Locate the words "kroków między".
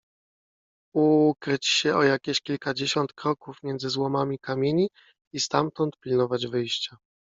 3.13-3.89